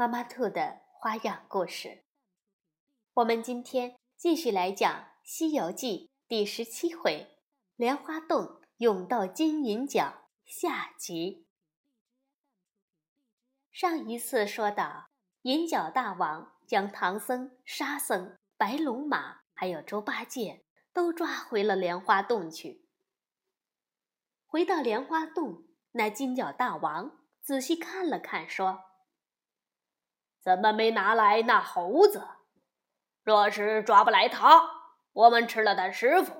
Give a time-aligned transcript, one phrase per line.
[0.00, 2.04] 妈妈兔的花样故事，
[3.12, 4.90] 我们今天继续来讲
[5.22, 7.36] 《西游记》第十七回
[7.76, 11.46] “莲花洞涌到金银角”下集。
[13.70, 15.10] 上一次说到，
[15.42, 22.86] 银角大王将唐僧、沙僧、白龙马还有猪八戒都抓回了莲花洞去。
[24.46, 28.89] 回到莲花洞，那金角大王仔细看了看，说。
[30.40, 32.26] 怎么没拿来那猴子？
[33.22, 34.62] 若是抓不来他，
[35.12, 36.34] 我们吃了他师傅，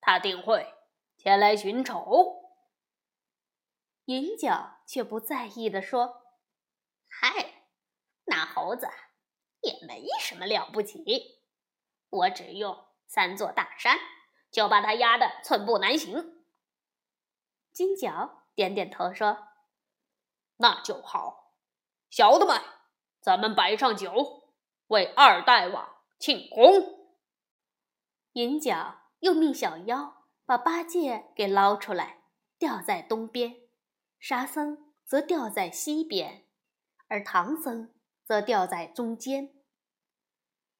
[0.00, 0.74] 他定会
[1.16, 2.52] 前来寻仇。
[4.04, 6.22] 银角却不在意的说
[7.08, 7.64] ：“嗨，
[8.24, 8.88] 那猴子
[9.60, 11.40] 也没什么了不起，
[12.10, 13.98] 我只用三座大山
[14.50, 16.44] 就把他压得寸步难行。”
[17.72, 19.48] 金角点点头说
[20.58, 21.54] ：“那就好，
[22.10, 22.60] 小的们。”
[23.28, 24.54] 咱们摆上酒，
[24.86, 25.86] 为二大王
[26.18, 27.10] 庆功。
[28.32, 32.22] 银角又命小妖把八戒给捞出来，
[32.58, 33.50] 吊在东边；
[34.18, 36.46] 沙僧则吊在西边，
[37.08, 37.92] 而唐僧
[38.24, 39.50] 则吊在中间。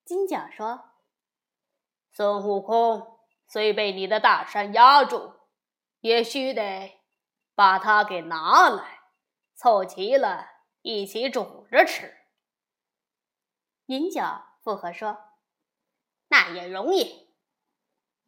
[0.06, 0.92] 金角说
[2.10, 5.34] ：“孙悟空虽被你的大山压住，
[6.00, 6.98] 也须得
[7.54, 9.00] 把它给拿来，
[9.54, 10.46] 凑齐了
[10.80, 12.14] 一起煮着吃。”
[13.88, 15.18] 银角附和说
[16.28, 17.28] ：“那也容易。”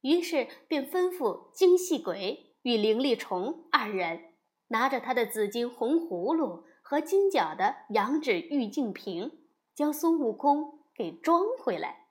[0.01, 4.35] 于是便吩咐精细鬼与灵力虫二人
[4.69, 12.09] 拿着他的紫金红葫芦和金角的羊脂玉净瓶，将孙悟空给装回来。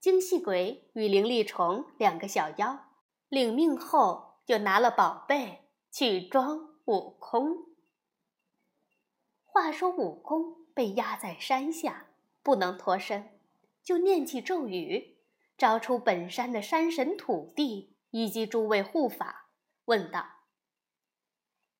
[0.00, 2.86] 精细鬼与灵力虫两个小妖
[3.28, 7.56] 领命后，就拿了宝贝去装悟空。
[9.44, 10.61] 话说悟空。
[10.74, 12.08] 被压在山下，
[12.42, 13.38] 不能脱身，
[13.82, 15.18] 就念起咒语，
[15.56, 19.50] 招出本山的山神土地以及诸位护法，
[19.84, 20.26] 问道：“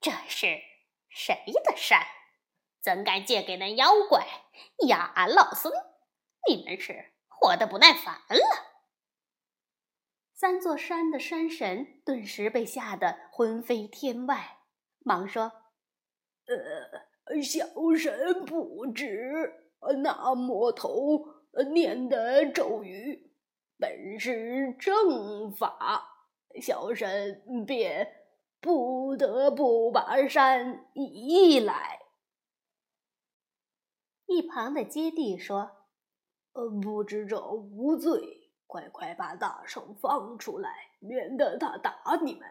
[0.00, 0.60] 这是
[1.08, 2.06] 谁的山？
[2.81, 4.26] 怎敢借给那妖怪
[4.88, 5.72] 压俺老孙？
[6.48, 8.72] 你们是活得不耐烦了？”
[10.34, 14.58] 三座山的山神顿时被吓得魂飞天外，
[14.98, 15.44] 忙说
[16.47, 17.11] ：“呃。”
[17.42, 17.66] 小
[17.96, 19.52] 神不知，
[20.02, 21.24] 那魔头
[21.72, 23.30] 念的咒语
[23.78, 26.28] 本是正法，
[26.60, 28.12] 小神便
[28.60, 32.00] 不得不把山移来。
[34.26, 35.70] 一旁的接地说
[36.54, 42.48] ：“呃，不知者无罪，快快把大圣放出来，免得他打你们。”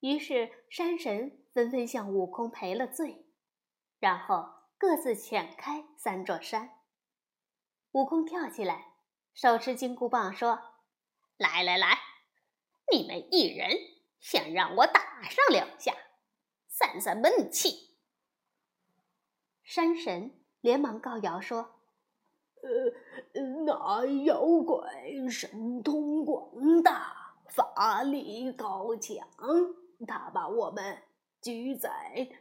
[0.00, 1.38] 于是山神。
[1.52, 3.26] 纷纷向悟空赔了罪，
[3.98, 4.48] 然后
[4.78, 6.78] 各自遣开三座山。
[7.92, 8.94] 悟空跳起来，
[9.34, 10.58] 手持金箍棒说
[11.36, 11.98] ：“来来来，
[12.90, 13.70] 你们一人
[14.18, 15.92] 先让我打上两下，
[16.68, 17.98] 散散闷气。”
[19.62, 21.82] 山神连忙告饶说
[22.64, 24.90] ：“呃，那妖怪
[25.30, 29.28] 神通广大，法力高强，
[30.06, 31.02] 他把我们……”
[31.42, 31.90] 居在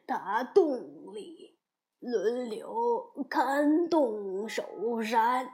[0.05, 1.59] 大洞里，
[1.97, 5.51] 轮流看洞守山，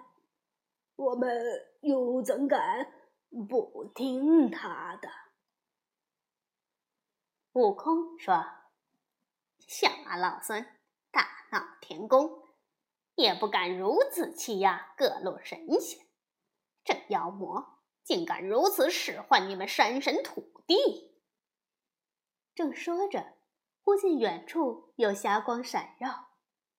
[0.98, 1.42] 我们
[1.80, 2.92] 又怎敢
[3.48, 5.08] 不听他的？
[7.54, 8.46] 悟空说
[9.66, 10.64] ：“像俺老孙
[11.10, 12.44] 大闹天宫，
[13.16, 16.06] 也不敢如此欺压各路神仙。
[16.84, 21.16] 这妖魔竟敢如此使唤你们山神土地！”
[22.54, 23.37] 正说着。
[23.88, 26.28] 忽见远处有霞光闪耀，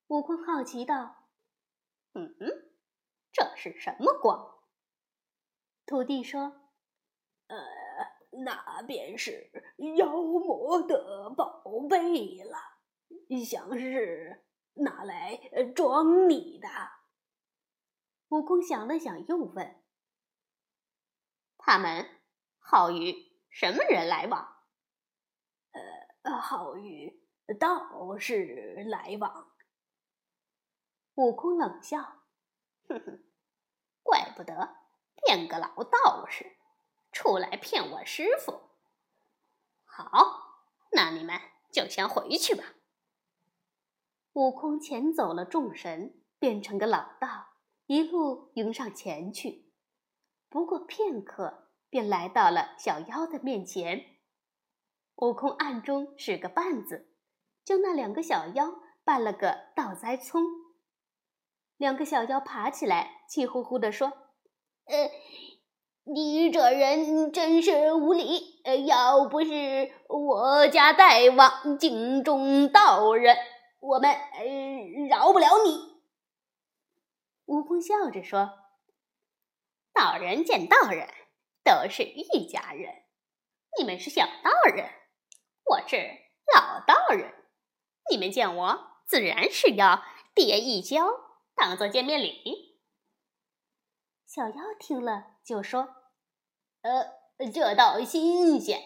[0.09, 1.31] 悟空好奇道
[2.13, 2.37] ：“嗯，
[3.33, 4.61] 这是什么光？”
[5.89, 6.69] 土地说
[7.49, 7.57] ：“呃，
[8.45, 9.51] 那便是
[9.97, 12.59] 妖魔的宝贝了，
[13.43, 14.45] 想是
[14.75, 15.35] 拿来
[15.75, 16.69] 装你的。”
[18.29, 19.83] 悟空想了想，又问
[21.57, 22.07] ：“他们
[22.59, 24.57] 好与什么人来往？”
[26.37, 27.23] 好与
[27.59, 29.53] 道士来往，
[31.15, 32.01] 悟空冷笑
[32.89, 33.25] ：“哼哼，
[34.03, 34.77] 怪不得
[35.25, 36.57] 变个老道士
[37.11, 38.71] 出来骗我师傅。
[39.85, 41.41] 好，那你们
[41.73, 42.65] 就先回去吧。”
[44.35, 47.55] 悟空遣走了众神，变成个老道，
[47.87, 49.73] 一路迎上前去。
[50.49, 54.18] 不过片刻，便来到了小妖的面前。
[55.21, 57.09] 悟空暗中使个绊子，
[57.65, 58.73] 将那两个小妖
[59.05, 60.41] 绊了个倒栽葱。
[61.77, 64.13] 两个小妖爬起来，气呼呼地说
[64.87, 65.11] ：“呃，
[66.05, 68.63] 你这人真是无礼！
[68.63, 73.37] 呃，要不是我家大王敬重道人，
[73.81, 74.45] 我们呃
[75.09, 75.99] 饶不了你。”
[77.47, 78.51] 悟空笑着说
[79.93, 81.09] ：“道人见道人，
[81.65, 83.03] 都是一家人。
[83.77, 84.89] 你们是小道人。”
[85.69, 85.97] 我是
[86.55, 87.31] 老道人，
[88.11, 90.03] 你们见我自然是要
[90.35, 91.07] 叠一跤，
[91.55, 92.79] 当做见面礼。
[94.27, 95.89] 小妖听了就说
[96.81, 98.81] ：“呃，这倒新鲜。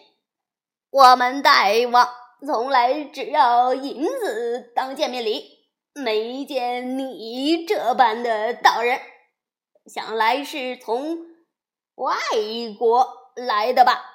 [0.89, 2.05] 我们大王
[2.45, 8.99] 从来只要银子当见面礼，没见你这般的道人，
[9.85, 11.17] 想来是从
[11.95, 12.13] 外
[12.77, 14.09] 国来的吧？”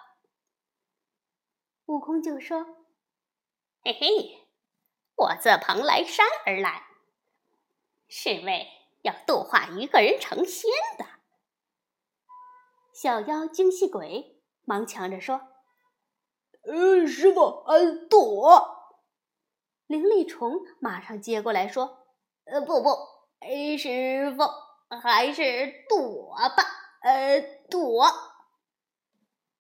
[1.89, 2.67] 悟空就说
[3.83, 4.47] ：“嘿嘿，
[5.15, 6.83] 我自蓬莱山而来，
[8.09, 8.69] 是为
[9.01, 11.07] 要度化一个人成仙的。”
[12.93, 15.41] 小妖精细鬼忙抢着说
[16.65, 19.01] ：“呃，师傅，呃，躲！”
[19.89, 22.07] 灵力虫马上接过来说
[22.45, 22.91] ：“呃，不不，
[23.79, 24.45] 师傅，
[25.01, 26.65] 还是躲吧，
[27.01, 28.05] 呃，躲。”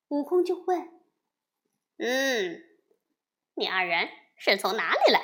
[0.08, 0.97] 悟空就问。
[1.98, 2.62] 嗯，
[3.54, 5.20] 你二人是从哪里来？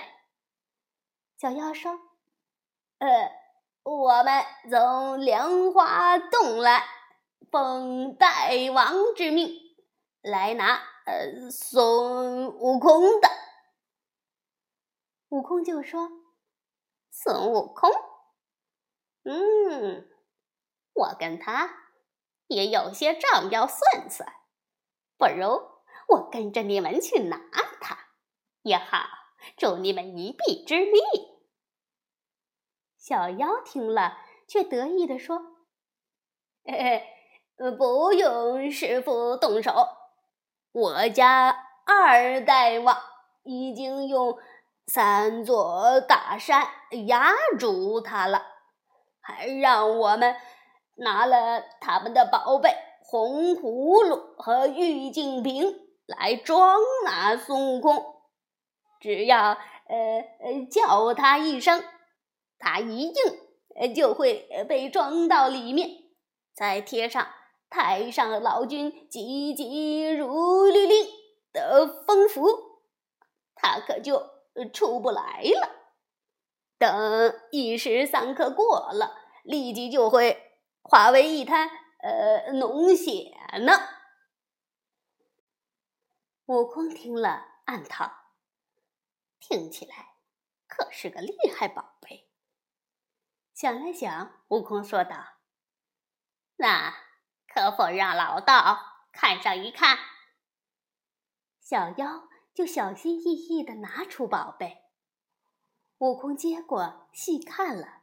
[1.38, 1.92] 小妖说
[2.98, 3.30] ：“呃，
[3.84, 6.84] 我们从莲花洞来，
[7.50, 9.52] 奉大王之命
[10.22, 10.74] 来拿
[11.06, 13.28] 呃孙悟空的。”
[15.30, 16.08] 悟空就说
[17.12, 17.90] ：“孙悟空，
[19.24, 20.08] 嗯，
[20.92, 21.70] 我跟他
[22.48, 24.28] 也有些账要算算，
[25.16, 25.73] 不如。”
[26.08, 27.40] 我跟着你们去拿
[27.80, 27.98] 它，
[28.62, 28.98] 也好
[29.56, 31.00] 助你们一臂之力。
[32.98, 34.18] 小妖听了，
[34.48, 35.38] 却得意地说
[36.64, 36.72] ：“嘿
[37.56, 39.72] 嘿，不用师傅动手，
[40.72, 41.50] 我家
[41.86, 42.96] 二大王
[43.42, 44.38] 已经用
[44.86, 46.66] 三座大山
[47.06, 48.42] 压住他了，
[49.20, 50.34] 还让我们
[50.96, 58.04] 拿了他们的宝贝红葫芦和玉净瓶。”来装那孙悟空，
[59.00, 61.82] 只要呃呃叫他一声，
[62.58, 65.88] 他一应，就会被装到里面，
[66.54, 67.26] 再贴上
[67.70, 71.06] 太上老君急急如律令
[71.52, 72.46] 的封符，
[73.54, 74.22] 他可就
[74.72, 75.70] 出不来了。
[76.78, 80.36] 等一时三刻过了，立即就会
[80.82, 81.70] 化为一滩
[82.02, 83.72] 呃脓血呢。
[86.46, 88.34] 悟空听了，暗道
[89.40, 90.16] ：“听起来
[90.68, 92.28] 可是个厉害宝贝。”
[93.54, 95.38] 想了想，悟空说道
[96.56, 96.94] ：“那
[97.48, 99.98] 可否让老道看上一看？”
[101.62, 104.82] 小妖就小心翼翼地拿出宝贝。
[105.96, 108.02] 悟空接过，细看了，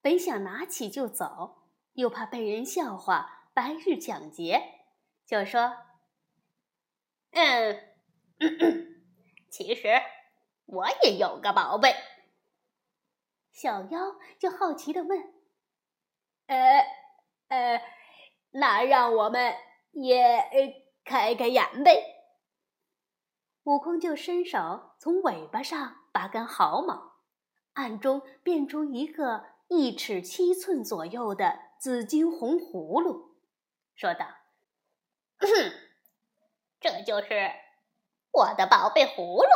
[0.00, 4.84] 本想拿起就走，又怕被人笑话，白日抢劫，
[5.26, 5.89] 就说。
[7.32, 7.80] 嗯，
[9.50, 9.88] 其实
[10.66, 11.94] 我也有个宝贝。
[13.52, 15.34] 小妖就好奇的问
[16.46, 16.84] ：“呃
[17.48, 17.82] 呃，
[18.52, 19.54] 那让我们
[19.92, 22.02] 也开开眼呗？”
[23.64, 27.16] 悟空就伸手从尾巴上拔根毫毛，
[27.74, 33.36] 暗中变出一个一尺七寸左右的紫金红葫芦，
[33.94, 34.26] 说道
[35.38, 35.48] ：“哼。”
[36.80, 37.52] 这就是
[38.30, 39.50] 我的宝贝葫芦。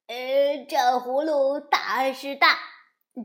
[0.07, 2.57] 呃，这葫芦大是大，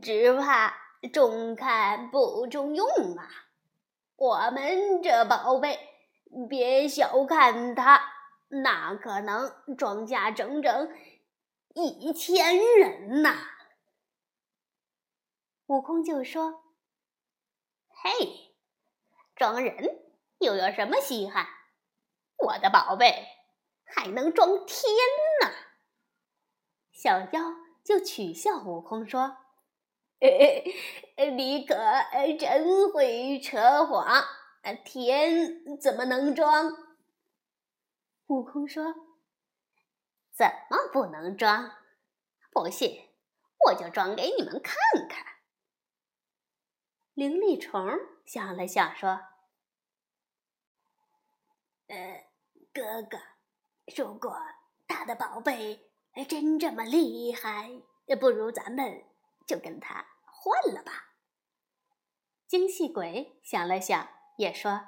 [0.01, 0.75] 只怕
[1.13, 3.29] 中看不中用啊。
[4.17, 5.79] 我们这宝贝，
[6.49, 8.01] 别小看它，
[8.49, 10.93] 那可能装下整整
[11.73, 13.37] 一千人呐。”
[15.67, 16.65] 悟空就说。
[18.01, 18.53] 嘿，
[19.35, 19.75] 装人
[20.39, 21.45] 又有什么稀罕？
[22.37, 23.27] 我的宝贝
[23.83, 24.93] 还能装天
[25.41, 25.51] 呢。
[26.93, 29.37] 小妖就取笑悟空说
[30.19, 31.75] ：“你可
[32.39, 34.23] 真会扯谎，
[34.85, 36.71] 天怎么能装？”
[38.27, 38.93] 悟空说
[40.31, 41.71] ：“怎么不能装？
[42.51, 43.09] 不信，
[43.65, 44.75] 我就装给你们看
[45.09, 45.25] 看。”
[47.19, 49.19] 灵力虫想了想说
[51.87, 52.29] ：“呃，
[52.71, 53.17] 哥哥，
[53.97, 54.33] 如果
[54.87, 55.91] 他的宝贝
[56.29, 57.81] 真这么厉害，
[58.21, 59.03] 不如咱们
[59.45, 60.93] 就跟他换了吧。”
[62.47, 64.07] 精细鬼想了想，
[64.37, 64.81] 也说：“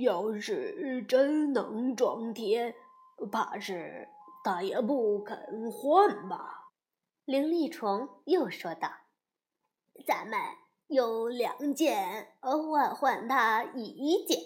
[0.00, 2.74] 要是真能装天，
[3.30, 4.08] 怕是
[4.42, 6.70] 他也不肯换吧。”
[7.26, 8.90] 灵力虫又说道
[10.06, 10.40] ：“咱们。”
[10.88, 14.38] 有两件换换他一件，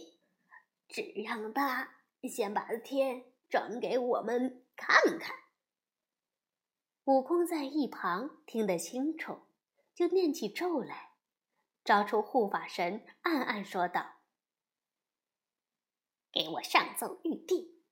[0.88, 1.88] 只让他
[2.28, 5.36] 先把天转给我们看看。
[7.04, 9.42] 悟空在一旁听得清楚，
[9.94, 11.12] 就念起咒来，
[11.84, 14.14] 招出护法神，暗暗说道
[16.32, 17.84] ：“给我上奏玉帝，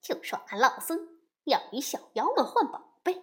[0.00, 3.20] 就说俺老孙要与小妖们换宝贝，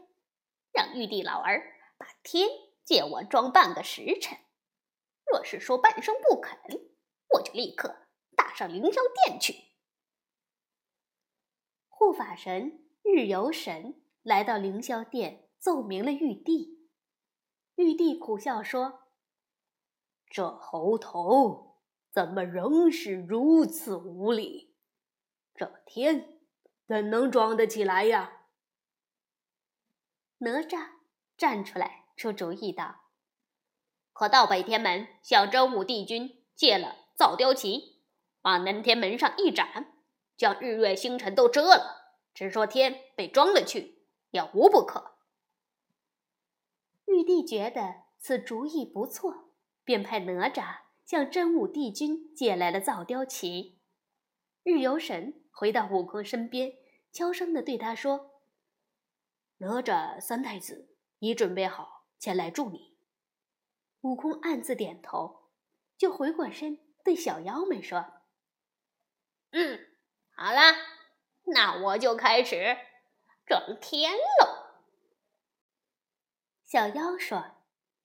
[0.73, 2.49] 让玉帝老儿把天
[2.83, 4.37] 借我装半个时辰。”
[5.33, 6.55] 若是说半生不肯，
[7.29, 9.55] 我就立刻打上凌霄殿去。
[11.89, 16.87] 护法神日游神来到凌霄殿，奏明了玉帝。
[17.77, 19.09] 玉帝苦笑说
[20.29, 21.79] ：“这猴头
[22.11, 24.75] 怎么仍是如此无礼？
[25.55, 26.43] 这天
[26.85, 28.49] 怎能装得起来呀？”
[30.37, 30.89] 哪吒
[31.35, 33.02] 站出来出主意道。
[34.13, 37.99] 可到北天门向真武帝君借了造雕旗，
[38.43, 39.93] 往南天门上一展，
[40.37, 45.15] 将日月星辰都遮了，只说天被装了去，也无不可。
[47.05, 49.49] 玉帝觉得此主意不错，
[49.83, 53.79] 便派哪吒向真武帝君借来了造雕旗。
[54.63, 56.73] 日游神回到悟空身边，
[57.11, 58.31] 悄声地对他说
[59.57, 62.92] ：“哪吒三太子已准备好前来助你。”
[64.03, 65.47] 悟空暗自点头，
[65.97, 68.05] 就回过身对小妖们说
[69.51, 69.79] ：“嗯，
[70.35, 70.59] 好了，
[71.45, 72.77] 那我就开始
[73.45, 74.65] 装天喽。”
[76.67, 77.45] 小妖说：“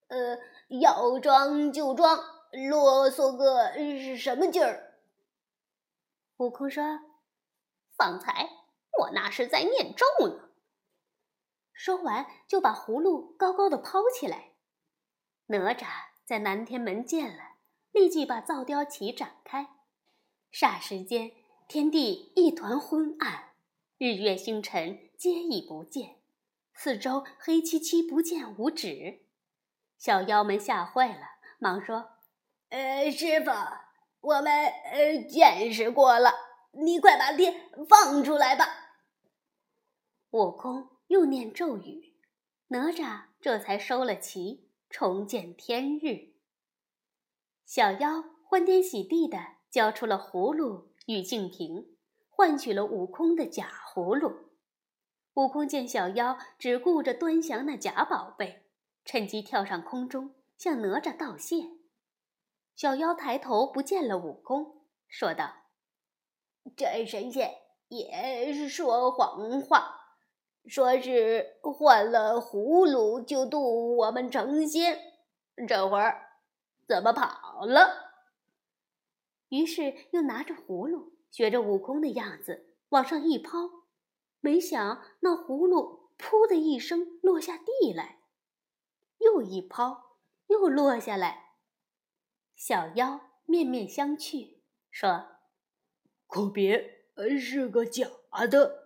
[0.06, 0.38] 呃，
[0.68, 2.16] 要装就装，
[2.52, 3.72] 啰嗦个
[4.16, 5.00] 什么劲儿？”
[6.38, 7.00] 悟空说
[7.98, 8.48] ：“方才
[9.00, 10.50] 我那是在念咒呢。”
[11.74, 14.52] 说完，就把葫芦高高的抛起来。
[15.50, 15.86] 哪吒
[16.26, 17.54] 在南天门见了，
[17.90, 19.68] 立即把造雕旗展开，
[20.52, 21.32] 霎时间
[21.66, 23.52] 天地一团昏暗，
[23.96, 26.16] 日月星辰皆已不见，
[26.74, 29.22] 四周黑漆漆不见五指。
[29.96, 31.22] 小妖们吓坏了，
[31.58, 32.10] 忙说
[32.68, 33.50] ：“呃，师傅，
[34.20, 36.30] 我们呃见识过了，
[36.72, 38.66] 你快把天放出来吧。”
[40.32, 42.12] 悟空又念咒语，
[42.66, 44.67] 哪吒这才收了旗。
[44.90, 46.32] 重见天日，
[47.66, 49.38] 小妖欢天喜地的
[49.70, 51.96] 交出了葫芦与净瓶，
[52.30, 54.48] 换取了悟空的假葫芦。
[55.34, 58.64] 悟空见小妖只顾着端详那假宝贝，
[59.04, 61.70] 趁机跳上空中向哪吒道谢。
[62.74, 65.52] 小妖抬头不见了悟空，说道
[66.76, 67.54] ：“这神仙
[67.88, 69.96] 也是说谎话。”
[70.68, 74.98] 说是换了葫芦就渡我们成仙，
[75.66, 76.40] 这会儿
[76.86, 78.08] 怎么跑了？
[79.48, 83.58] 于是又拿着葫芦，学着悟空的样子往上一抛，
[84.40, 88.18] 没想那葫芦“噗”的一声落下地来，
[89.18, 91.54] 又一抛，又落下来。
[92.54, 94.58] 小妖面面相觑，
[94.90, 95.26] 说
[96.28, 97.06] ：“可别
[97.40, 98.06] 是个假
[98.50, 98.77] 的。”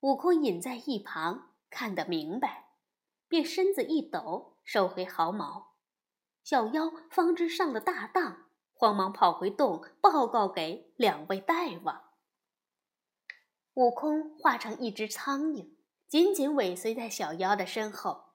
[0.00, 2.70] 悟空隐在一旁看得明白，
[3.28, 5.74] 便身子一抖，收回毫毛。
[6.42, 12.12] 小妖方知上了大当，慌忙跑回洞报告给两位大王。
[13.74, 15.74] 悟空化成一只苍蝇，
[16.08, 18.30] 紧紧尾随在小妖的身后。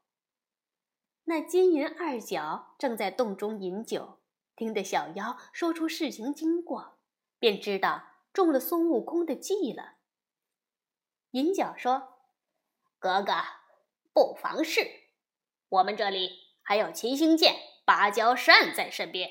[1.23, 4.19] 那金银二角正在洞中饮酒，
[4.55, 6.99] 听得小妖说出事情经过，
[7.39, 9.94] 便知道中了孙悟空的计了。
[11.35, 12.13] 银角说
[12.97, 13.33] ：“哥哥，
[14.13, 14.79] 不妨事，
[15.67, 16.29] 我们这里
[16.61, 19.29] 还有七星剑、芭蕉扇在身边。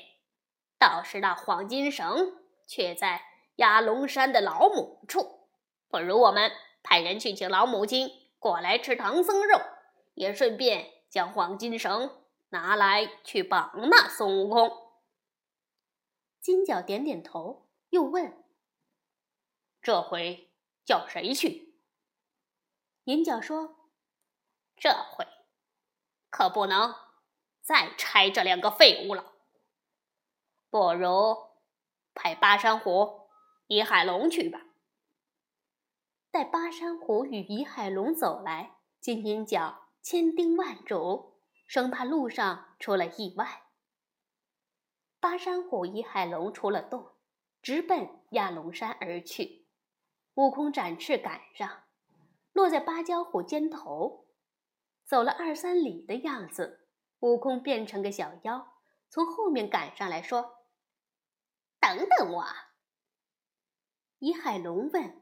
[0.77, 3.23] 倒是那黄金绳却在
[3.55, 5.47] 压龙山的老母处，
[5.87, 6.51] 不如我们
[6.83, 8.07] 派人去请老母亲
[8.37, 9.59] 过来吃唐僧肉，
[10.13, 14.71] 也顺便将黄金绳拿来去绑那孙悟空。
[16.39, 18.45] 金角点点头，又问
[19.81, 20.51] ：“这回
[20.85, 21.64] 叫谁去？”
[23.05, 23.91] 银角说
[24.77, 25.27] ：“这回
[26.29, 26.93] 可不能
[27.61, 29.33] 再拆这两个废物了，
[30.69, 31.37] 不如
[32.15, 33.29] 派巴山虎、
[33.67, 34.59] 倚海龙去吧。”
[36.31, 43.67] 待巴山虎与倚海龙走来，金银角千叮万嘱，生怕路上出了意外。
[45.19, 47.13] 巴山虎倚海龙出了洞，
[47.61, 49.67] 直奔亚龙山而去。
[50.33, 51.84] 悟空展翅赶上，
[52.55, 54.29] 落在芭蕉虎肩头。
[55.03, 56.87] 走了二三里的样子，
[57.19, 60.65] 悟空变成个小妖，从后面赶上来说
[61.81, 62.45] ：“等等我。”
[64.17, 65.21] 李海龙问：“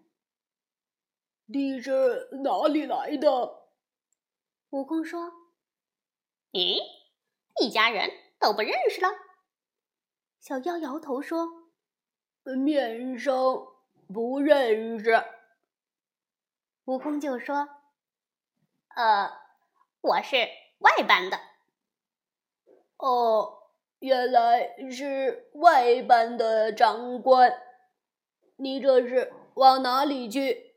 [1.48, 3.72] 你是哪里来的？”
[4.70, 5.32] 悟空说
[6.54, 6.78] ：“咦，
[7.60, 9.10] 一家人都不认识了。”
[10.40, 11.72] 小妖摇头说
[12.64, 13.34] ：“面生
[14.14, 15.12] 不认识。”
[16.86, 17.70] 悟空就说
[18.96, 19.32] ：“呃，
[20.02, 20.36] 我是
[20.80, 21.40] 外班的。”
[22.98, 27.54] 哦，原来是外班的长官。
[28.58, 30.76] 你这是往哪里去？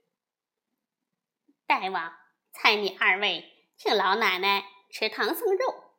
[1.66, 2.12] 大王
[2.52, 3.44] 猜你二位
[3.76, 5.92] 请老奶奶吃唐僧肉，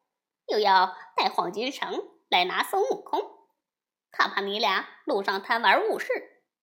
[0.48, 3.22] 又要带黄金绳来拿孙悟空。
[4.12, 6.08] 他怕你俩路上贪玩误事，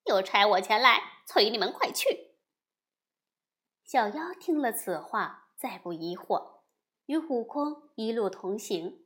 [0.05, 2.34] 又差我前来催你们快去。
[3.85, 6.61] 小妖听了此话，再不疑惑，
[7.05, 9.05] 与悟空一路同行，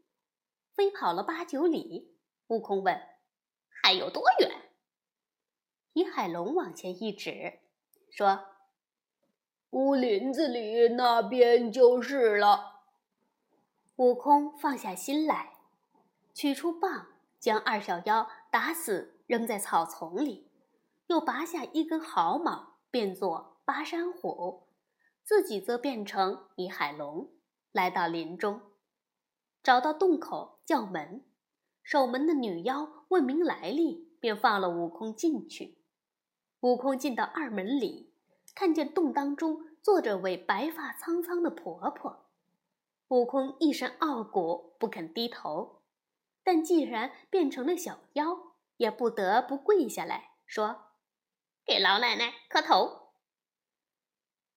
[0.72, 2.16] 飞跑了八九里。
[2.46, 2.96] 悟空问
[3.82, 4.70] ：“还有多远？”
[5.92, 7.58] 李海龙往前一指，
[8.08, 8.46] 说
[9.70, 12.82] ：“乌林子里那边就是了。”
[13.96, 15.54] 悟空放下心来，
[16.32, 17.08] 取出棒。
[17.40, 20.50] 将二小妖打死，扔在草丛里，
[21.06, 24.67] 又拔下一根毫毛，变作巴山虎，
[25.28, 27.28] 自己则变成一海龙，
[27.70, 28.62] 来到林中，
[29.62, 31.22] 找到洞口叫门，
[31.82, 35.82] 守门的女妖问明来历，便放了悟空进去。
[36.60, 38.10] 悟空进到二门里，
[38.54, 42.24] 看见洞当中坐着位白发苍苍的婆婆，
[43.08, 45.82] 悟空一身傲骨，不肯低头。
[46.42, 50.86] 但既然变成了小妖，也不得不跪下来说
[51.66, 52.97] ：“给老奶奶磕头。”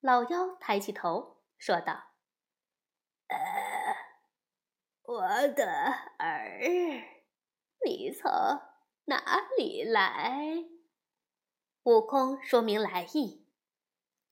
[0.01, 2.13] 老妖抬起头说道
[3.29, 3.37] ：“呃，
[5.03, 5.71] 我的
[6.17, 6.59] 儿，
[7.85, 8.31] 你从
[9.05, 10.65] 哪里来？”
[11.83, 13.47] 悟空说明来意。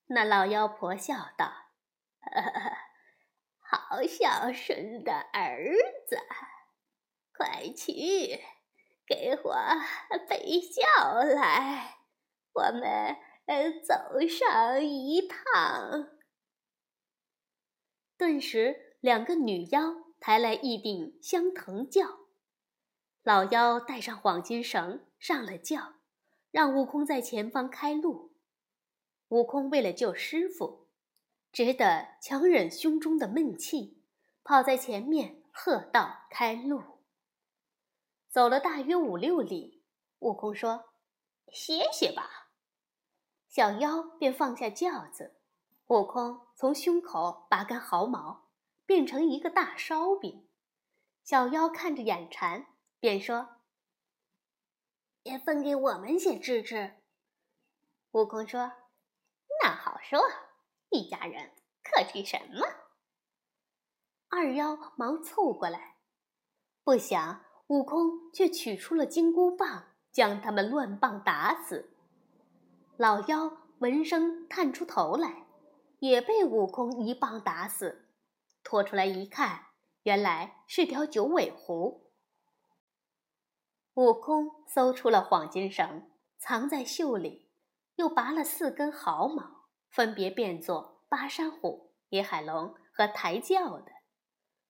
[0.07, 1.51] 那老妖婆笑道
[3.61, 5.71] ：“好孝顺的儿
[6.07, 6.17] 子。”
[7.37, 8.43] 快去，
[9.05, 9.55] 给我
[10.27, 10.83] 备轿
[11.23, 11.99] 来，
[12.53, 13.15] 我们
[13.49, 13.95] 呃走
[14.27, 16.07] 上一趟。
[18.15, 22.27] 顿时，两个女妖抬来一顶香藤轿，
[23.23, 25.95] 老妖带上黄金绳上了轿，
[26.51, 28.35] 让悟空在前方开路。
[29.29, 30.87] 悟空为了救师傅，
[31.51, 34.03] 只得强忍胸中的闷气，
[34.43, 36.83] 跑在前面喝道：“开路！”
[38.29, 39.83] 走了大约五六里，
[40.19, 40.93] 悟空说
[41.51, 42.29] ：“歇歇吧。”
[43.49, 45.35] 小妖便放下轿子。
[45.87, 48.51] 悟空从胸口拔根毫毛，
[48.85, 50.47] 变成一个大烧饼。
[51.23, 52.67] 小妖看着眼馋，
[52.99, 53.49] 便说
[55.23, 57.01] ：“也分给我们些吃吃。”
[58.13, 58.71] 悟空说
[59.63, 60.19] ：“那好说，
[60.89, 61.51] 一家人
[61.83, 62.67] 客气什么？”
[64.29, 65.97] 二妖忙凑过来，
[66.83, 67.43] 不想。
[67.67, 71.88] 悟空却取出了金箍棒，将他们乱棒打死。
[72.99, 75.45] 老妖闻声探出头来，
[75.99, 78.09] 也被悟空一棒打死。
[78.61, 79.67] 拖出来一看，
[80.03, 82.11] 原来是条九尾狐。
[83.93, 87.49] 悟空搜出了黄金绳，藏在袖里，
[87.95, 93.93] 又拔了四根毫毛，分别变作巴山虎、野海龙和抬轿的，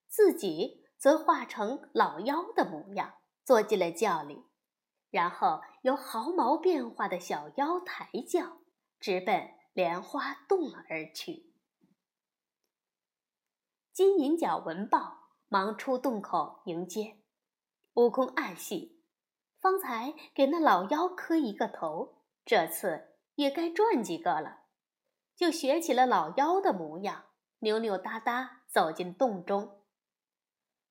[0.08, 0.86] 自己。
[1.00, 3.14] 则化成老妖的模样，
[3.46, 4.44] 坐进了轿里，
[5.10, 8.60] 然后由毫毛变化的小妖抬轿，
[9.00, 11.54] 直奔莲花洞而去。
[13.92, 17.18] 金银角闻报，忙出洞口迎接。
[17.96, 19.04] 悟空暗喜，
[19.60, 24.60] 方才给那老妖磕一个头，这次也该赚几个了，
[25.36, 27.26] 就学起了老妖的模样，
[27.60, 29.84] 扭扭哒哒走进洞中。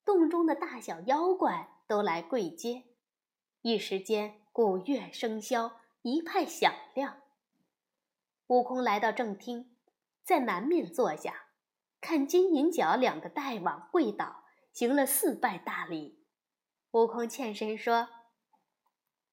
[0.05, 2.85] 洞中的大小妖怪都来跪接，
[3.63, 7.23] 一时间鼓乐笙箫，一派响亮。
[8.47, 9.77] 悟空来到正厅，
[10.23, 11.49] 在南面坐下，
[12.01, 16.25] 看金银角两个大王跪倒，行了四拜大礼。
[16.93, 18.09] 悟空欠身说：“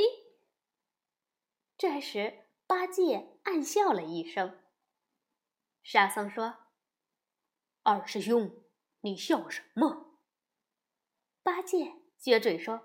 [1.76, 4.58] 这时，八戒暗笑了一声。
[5.82, 6.56] 沙僧说
[7.82, 8.64] ：“二师兄，
[9.00, 10.06] 你笑什么？”
[11.48, 12.82] 八戒撅嘴说：“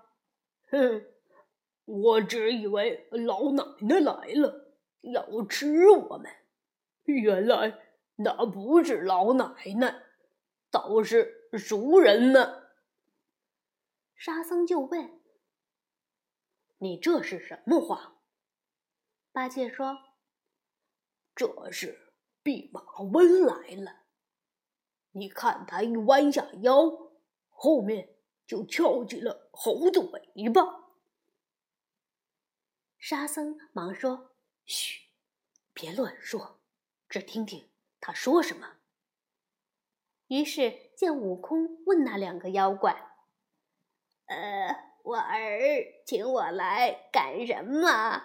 [0.72, 1.04] 哼，
[1.84, 6.32] 我只以为老奶奶来了，要吃我们，
[7.04, 7.78] 原来
[8.16, 10.02] 那不是老奶奶，
[10.70, 12.70] 倒是熟人呢。”
[14.16, 15.20] 沙僧就问
[16.80, 18.22] ：“你这是什么话？”
[19.30, 19.98] 八戒说
[21.36, 22.80] ：“这是弼马
[23.12, 24.04] 温来了。
[25.10, 27.10] 你看他一弯下腰，
[27.50, 28.13] 后面
[28.46, 30.62] 就翘起了猴子尾巴。”
[32.98, 35.08] 沙僧忙说：“嘘，
[35.72, 36.60] 别乱说，
[37.08, 38.76] 只听听他说什么。”
[40.28, 43.12] 于是见悟空问那两个妖怪
[44.26, 45.58] ：“呃，我儿
[46.06, 48.22] 请我来干什么？”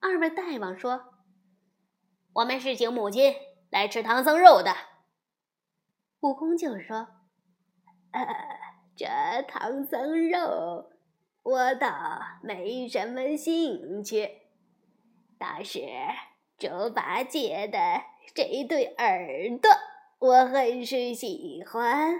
[0.00, 1.14] 二位大王说
[2.34, 3.34] ：“我们是请母亲
[3.70, 4.72] 来吃唐僧肉的。”
[6.22, 7.08] 悟空就说
[8.12, 8.22] ：“呃，
[8.98, 9.06] 这
[9.46, 10.90] 唐僧肉
[11.44, 11.88] 我倒
[12.42, 14.28] 没什么兴趣，
[15.38, 15.80] 倒是
[16.58, 17.78] 猪八戒的
[18.34, 19.70] 这对耳朵
[20.18, 22.12] 我很是喜欢，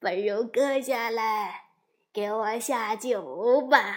[0.00, 1.66] 不如割下来
[2.12, 3.96] 给我下酒吧。”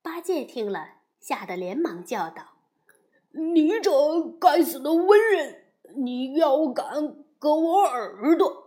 [0.00, 2.56] 八戒听了，吓得连忙叫道
[3.52, 8.61] ：“你这该死的文人，你要敢割我耳朵，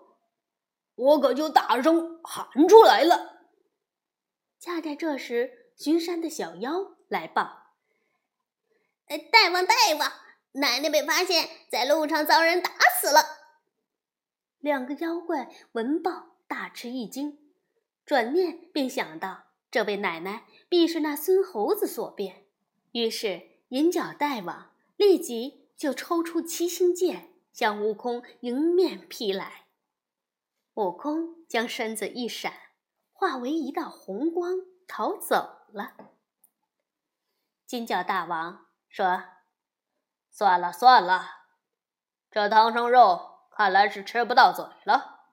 [0.95, 3.47] 我可就大声喊出来了！”
[4.60, 7.73] 恰在这时，巡山的小妖来报：“，
[9.08, 10.12] 大王，大王，
[10.53, 13.21] 奶奶被发现在路上遭人打死了。”
[14.60, 17.38] 两个妖怪闻报，大吃一惊，
[18.05, 19.43] 转念便想到。
[19.69, 22.45] 这位奶奶必是那孙猴子所变，
[22.93, 29.64] 于是银角大王立即就抽出七星剑，向悟空迎面劈来。
[30.75, 32.53] 悟空将身子一闪，
[33.13, 34.53] 化为一道红光
[34.88, 35.95] 逃走了。
[37.65, 39.23] 金角大王说
[40.29, 41.45] ：“算了算了，
[42.29, 45.31] 这唐僧肉看来是吃不到嘴了，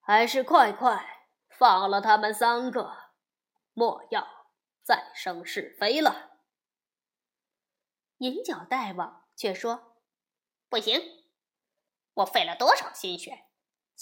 [0.00, 2.96] 还是快快放了他们三个。”
[3.74, 4.26] 莫要
[4.82, 6.38] 再生是非了。
[8.18, 9.96] 银角大王却说
[10.68, 11.00] ：“不行，
[12.14, 13.46] 我费了多少心血，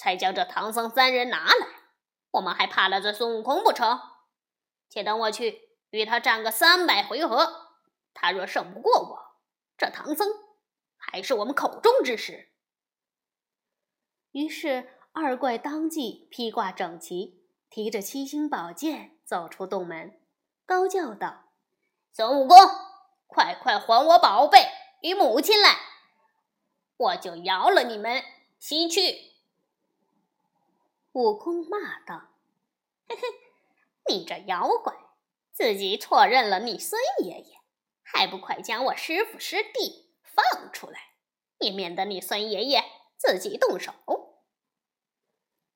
[0.00, 1.66] 才将这唐僧三人拿来，
[2.30, 4.00] 我们还怕了这孙悟空不成？
[4.88, 7.74] 且等我去与他战个三百回合，
[8.14, 9.36] 他若胜不过我，
[9.76, 10.26] 这唐僧
[10.96, 12.48] 还是我们口中之食。”
[14.32, 19.18] 于是二怪当即披挂整齐，提着七星宝剑。
[19.26, 20.18] 走出洞门，
[20.66, 21.50] 高叫道
[22.10, 22.56] ：“孙悟空，
[23.28, 24.66] 快快还我宝贝
[25.02, 25.76] 与母亲来，
[26.96, 28.24] 我就饶了你们
[28.58, 29.29] 西去。”
[31.12, 32.30] 悟空骂道
[33.08, 33.22] ：“嘿嘿，
[34.08, 34.94] 你这妖怪，
[35.52, 37.58] 自己错认了你孙爷爷，
[38.02, 40.98] 还不快将我师傅师弟放出来，
[41.58, 42.82] 也免得你孙爷爷
[43.16, 43.92] 自己动手。”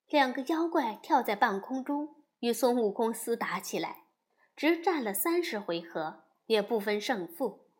[0.09, 2.16] 两个妖怪跳在半空中。
[2.40, 4.05] 与孙悟空厮打起来，
[4.55, 7.70] 直战了三十回合，也不分胜负。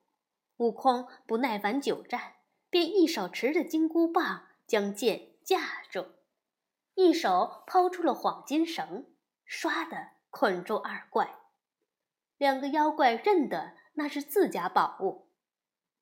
[0.57, 2.37] 悟空不耐烦久战，
[2.71, 6.07] 便一手持着金箍棒将剑架住，
[6.94, 9.07] 一手抛出了黄金绳，
[9.48, 11.40] 唰的捆住二怪。
[12.38, 15.28] 两个妖怪认得那是自家宝物，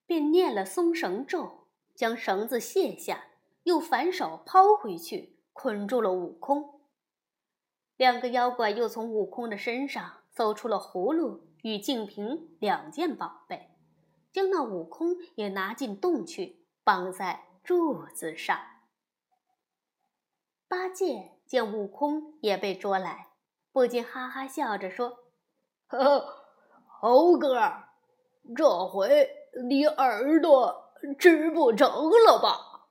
[0.06, 3.24] 便念了松绳咒，将绳子卸下，
[3.64, 6.80] 又反手抛回去，捆住了悟空。
[7.96, 13.70] 两个妖怪又从悟空的身上搜出了葫芦与净瓶两件宝贝，
[14.32, 18.58] 将那悟空也拿进洞去，绑在柱子上。
[20.72, 23.28] 八戒见悟空也被捉来，
[23.72, 25.18] 不禁哈哈笑着说
[25.86, 26.46] ：“呵，
[26.86, 27.60] 猴哥，
[28.56, 29.28] 这回
[29.68, 32.88] 你耳朵吃不成了吧？”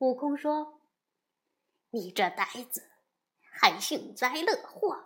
[0.00, 0.82] 悟空说
[1.88, 2.82] ：“你这呆子！”
[3.50, 5.04] 还幸灾乐祸，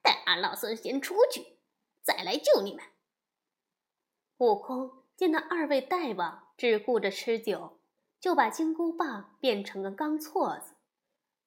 [0.00, 1.58] 待俺老孙先出去，
[2.02, 2.84] 再来救你们。
[4.38, 7.80] 悟空见那二位大王只顾着吃酒，
[8.20, 10.73] 就把金箍棒变成了钢锉子，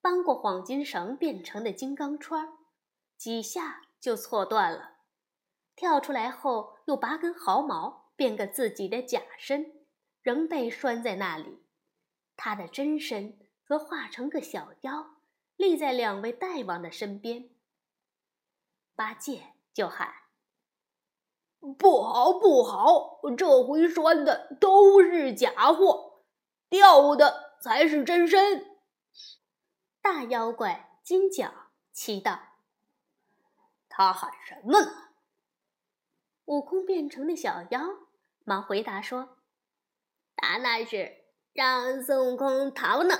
[0.08, 2.54] 翻过黄金绳变成的金刚圈，
[3.18, 5.00] 几下就错断了。
[5.76, 9.86] 跳出来后，又拔根毫毛，变个自己的假身，
[10.22, 11.62] 仍被拴在那里。
[12.38, 15.18] 他的真身则化成个小妖，
[15.58, 17.50] 立在两位大王的身边。
[18.96, 20.14] 八戒就喊
[21.78, 23.20] ：“不好，不好！
[23.38, 26.22] 这回拴的都是假货，
[26.70, 28.66] 掉的才是真身。”
[30.10, 32.40] 大妖怪金角祈道
[33.90, 35.12] ：“他喊什么呢？”
[36.48, 37.82] 悟空变成的小妖
[38.46, 39.40] 忙回答说
[40.38, 43.16] ：“他那是让孙悟空逃呢。”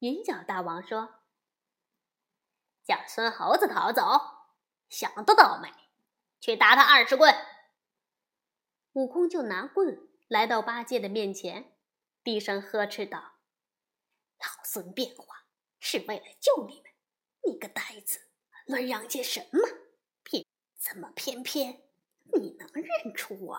[0.00, 1.14] 银角大王说。
[2.84, 4.02] 叫孙猴子逃走，
[4.90, 5.72] 想得倒美！
[6.38, 7.34] 去打他二十棍。
[8.92, 11.74] 悟空就拿棍来到八戒的面前，
[12.22, 13.33] 低声呵斥道
[14.44, 15.46] ：“老孙变化
[15.80, 16.92] 是为了救你们，
[17.46, 18.20] 你个呆子，
[18.66, 19.60] 乱嚷些什么？
[20.22, 20.44] 偏
[20.76, 21.82] 怎么偏偏
[22.32, 23.58] 你能认出我？”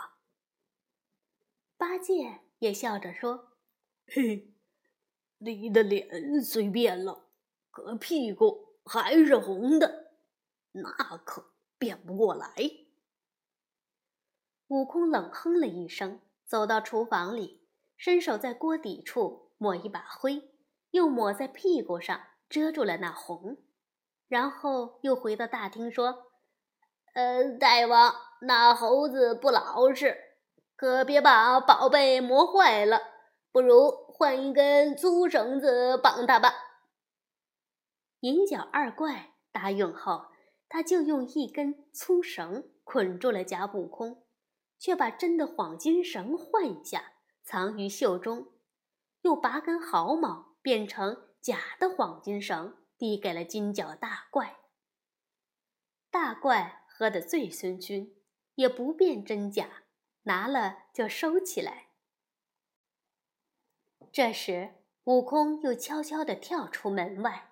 [1.77, 3.57] 八戒也笑着说
[4.07, 4.53] ：“嘿，
[5.39, 7.29] 你的脸虽变了，
[7.71, 10.11] 可屁股……”还是红的，
[10.73, 12.53] 那可变不过来。
[14.67, 17.67] 悟空冷哼了一声，走到厨房里，
[17.97, 20.54] 伸手在锅底处抹一把灰，
[20.95, 23.57] 又抹在屁股上，遮住了那红。
[24.29, 26.31] 然后又回到大厅说
[27.13, 30.15] ：“呃，大王，那猴子不老实，
[30.77, 33.01] 可别把宝贝磨坏了。
[33.51, 36.53] 不如换一根粗绳子绑他吧。”
[38.21, 40.27] 银角二怪答应后，
[40.69, 44.23] 他就用一根粗绳捆住了假悟空，
[44.79, 47.11] 却把真的黄金绳换下，
[47.43, 48.53] 藏于袖中，
[49.23, 54.61] 又拔根毫毛变成假的黄金绳，递给了金角大怪。
[56.09, 58.09] 大怪喝得醉醺醺，
[58.55, 59.83] 也不辨真假，
[60.23, 61.89] 拿了就收起来。
[64.11, 64.73] 这时，
[65.03, 67.51] 悟空又悄悄地跳出门外。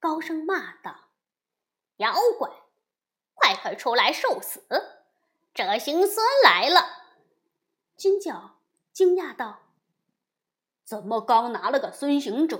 [0.00, 1.10] 高声骂道
[1.98, 2.48] ：“妖怪，
[3.34, 4.66] 快快出来受死！
[5.52, 6.80] 这行孙来了！”
[7.98, 8.60] 金角
[8.94, 9.60] 惊讶道
[10.86, 12.58] ：“怎么刚拿了个孙行者，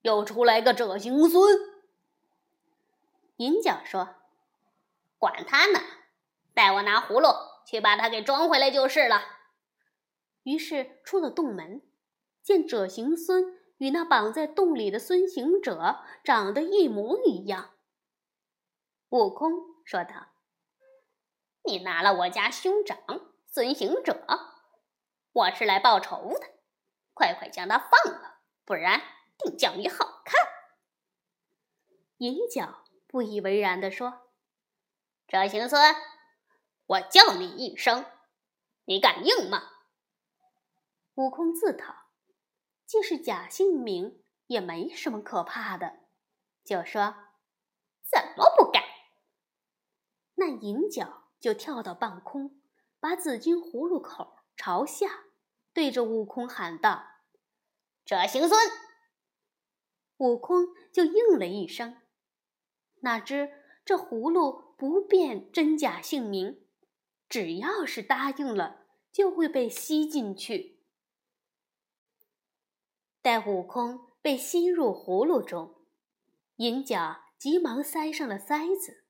[0.00, 1.58] 又出来个者行孙？”
[3.36, 4.14] 银角说
[5.18, 5.80] ：“管他呢，
[6.54, 7.28] 带我拿葫芦
[7.66, 9.20] 去把他给装回来就是了。”
[10.44, 11.82] 于是出了洞门，
[12.42, 13.58] 见者行孙。
[13.78, 17.70] 与那绑在洞里的孙行者长得一模一样。
[19.08, 19.50] 悟空
[19.84, 20.28] 说道
[21.66, 22.96] ：“你拿了我家兄长
[23.44, 24.24] 孙行者，
[25.32, 26.46] 我是来报仇的，
[27.14, 29.00] 快快将他放了，不然
[29.38, 30.40] 定叫你好看。”
[32.18, 34.30] 银角不以为然地说
[35.26, 35.94] ：“这行孙，
[36.86, 38.06] 我叫你一声，
[38.84, 39.70] 你敢应吗？”
[41.16, 41.94] 悟空自讨。
[42.86, 46.00] 既是假姓名，也没什么可怕的，
[46.62, 47.14] 就说
[48.04, 48.82] ：“怎么不敢？”
[50.36, 52.60] 那银角就跳到半空，
[53.00, 55.24] 把紫金葫芦口朝下，
[55.72, 57.04] 对着悟空喊道
[58.04, 58.58] ：“这行孙！”
[60.18, 61.96] 悟空就应了一声，
[63.00, 63.50] 哪知
[63.84, 66.64] 这葫芦不辨真假姓名，
[67.28, 70.80] 只要是答应了，就会被吸进去。
[73.20, 75.74] 待悟空被吸入葫芦中，
[76.56, 79.04] 银角急忙塞上了塞子，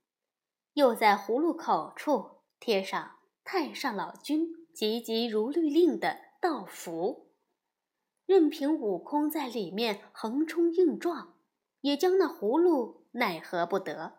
[0.75, 7.31] 又在葫芦口处贴上太上老君急急如律令的道符，
[8.27, 11.39] 任凭悟空在里面横冲硬撞，
[11.83, 14.19] 也将那葫芦奈何不得。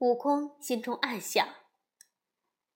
[0.00, 1.48] 悟空心中暗想：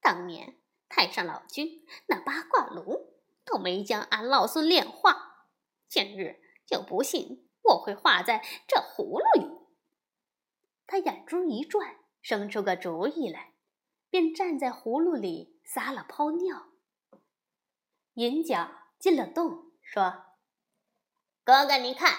[0.01, 0.57] 当年
[0.89, 5.49] 太上老君那八卦炉都没将俺老孙炼化。
[5.87, 9.47] 今日就不信我会化在这葫芦里。
[10.87, 13.53] 他眼珠一转，生出个主意来，
[14.09, 16.70] 便站在葫芦里撒了泡尿。
[18.21, 20.25] 银角进了洞，说
[21.43, 22.19] ：“哥哥，你看，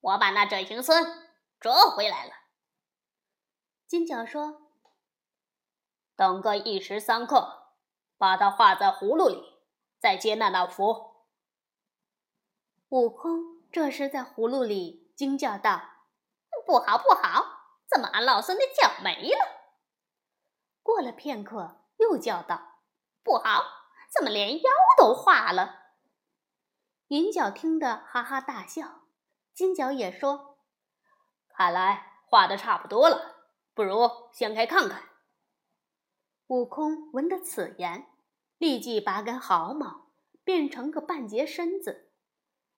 [0.00, 1.26] 我把那这行孙
[1.58, 2.32] 捉回来了。”
[3.88, 4.70] 金角说
[6.14, 7.72] ：“等个一时三刻，
[8.18, 9.58] 把它画在葫芦里，
[9.98, 11.24] 再接那老符。”
[12.90, 15.80] 悟空这时在葫芦里惊叫道
[16.66, 17.78] ：“不好，不好！
[17.88, 19.38] 怎么俺老孙的脚没了？
[20.82, 22.82] 过了片刻，又叫道
[23.24, 23.64] ：“不好，
[24.12, 25.82] 怎么连腰都化了？”
[27.08, 29.02] 银角听得哈哈大笑，
[29.54, 30.58] 金角也说
[31.48, 33.36] ：“看来化的差不多了，
[33.74, 35.02] 不如掀开看看。”
[36.48, 38.06] 悟空闻得此言，
[38.58, 40.10] 立即拔根毫毛，
[40.42, 42.12] 变成个半截身子，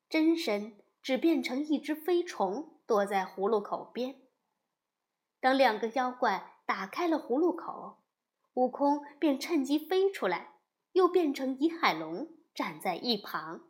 [0.09, 4.23] 真身只变成一只飞虫，躲在葫芦口边。
[5.41, 8.03] 等两个妖怪打开了葫芦口，
[8.55, 10.58] 悟空便趁机飞出来，
[10.99, 13.69] 又变成倚海龙站在一旁。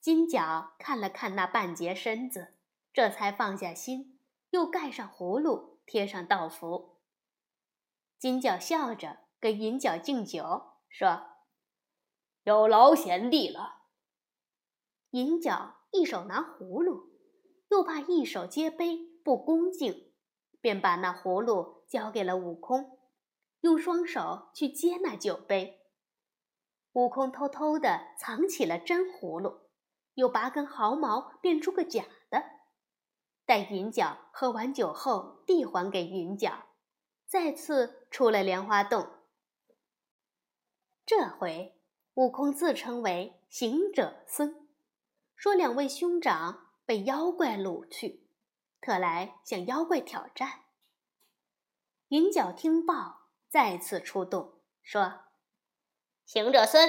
[0.00, 2.56] 金角看了看那半截身子，
[2.92, 4.18] 这才放下心，
[4.50, 6.98] 又盖上葫芦，贴上道符。
[8.18, 11.44] 金角笑着给银角敬酒，说
[12.42, 13.82] ：“有劳贤弟了。”
[15.10, 17.12] 银角一手拿葫芦，
[17.70, 20.12] 又怕一手接杯不恭敬，
[20.60, 22.97] 便把那葫芦交给了悟空，
[23.60, 25.80] 用双手去接那酒杯。
[26.92, 29.68] 悟空偷偷地藏起了真葫芦，
[30.14, 32.42] 又拔根毫毛变出个假的，
[33.44, 36.66] 待银角喝完酒后，递还给银角。
[37.26, 39.06] 再次出了莲花洞。
[41.04, 41.78] 这回
[42.14, 44.68] 悟空自称为行者孙，
[45.36, 48.26] 说两位兄长被妖怪掳去，
[48.80, 50.64] 特来向妖怪挑战。
[52.08, 55.20] 银角听报，再次出动，说
[56.26, 56.88] ：“行者孙，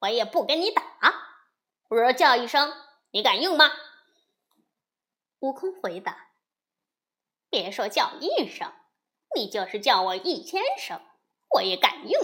[0.00, 0.82] 我也不跟你打，
[1.88, 2.72] 不如叫一声，
[3.10, 3.70] 你敢应吗？”
[5.40, 6.30] 悟空回答
[7.48, 8.72] ：“别说叫一声。”
[9.36, 11.02] 你就是叫我一千声，
[11.50, 12.18] 我也敢应。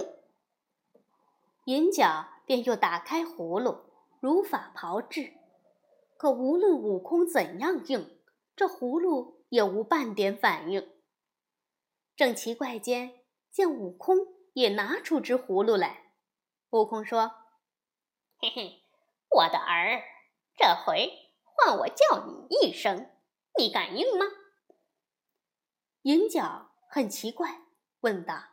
[1.65, 5.33] 银角便又打开葫芦，如法炮制。
[6.17, 8.19] 可无论悟空怎样应，
[8.55, 10.91] 这葫芦也无半点反应。
[12.15, 13.23] 正奇怪间，
[13.55, 14.17] 见悟空
[14.51, 16.11] 也拿出只葫芦来。
[16.71, 17.31] 悟空说
[18.37, 18.83] ：“嘿嘿，
[19.29, 20.03] 我的儿，
[20.57, 23.09] 这回换我叫你一声，
[23.57, 24.25] 你敢应吗？”
[26.03, 26.73] 银角。
[26.89, 27.61] 很奇怪，
[28.01, 28.43] 问道：“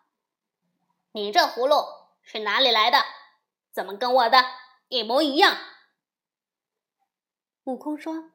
[1.12, 1.84] 你这葫芦
[2.22, 3.04] 是哪里来的？
[3.72, 4.44] 怎么跟我的
[4.88, 5.56] 一模一样？”
[7.64, 8.30] 悟空说：“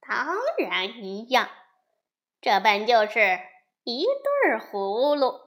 [0.00, 1.48] 当然一样，
[2.40, 3.40] 这本就是
[3.86, 5.40] 一对葫芦。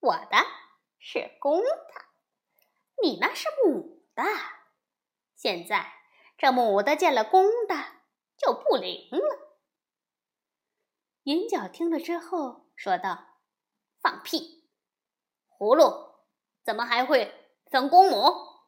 [0.00, 0.36] 我的
[0.98, 1.66] 是公的，
[3.02, 4.22] 你那是母的。
[5.34, 5.90] 现在
[6.36, 7.74] 这母的见了公的
[8.36, 9.58] 就不灵了。”
[11.24, 13.38] 银角听了之后说道
[14.02, 14.68] ：“放屁！
[15.48, 16.26] 葫芦
[16.62, 18.66] 怎么还会分公母？”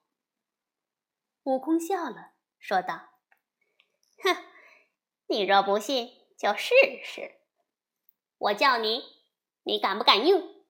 [1.45, 3.11] 悟空笑了，说道
[4.25, 4.45] ：“哼，
[5.27, 6.75] 你若不信，就试
[7.05, 7.38] 试。
[8.39, 9.03] 我叫你，
[9.65, 10.65] 你敢不敢应？”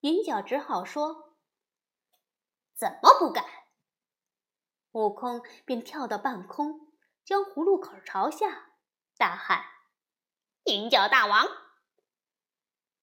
[0.00, 1.36] 银角只好说
[2.74, 3.44] ：“怎么不敢？”
[4.92, 6.92] 悟空便跳到半空，
[7.24, 8.72] 将葫芦口朝下，
[9.16, 9.64] 大喊。
[10.64, 11.46] 银角大王，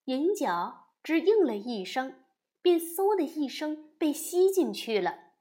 [0.06, 2.26] 银角只应了一声，
[2.62, 5.34] 便嗖的一声被吸进去了。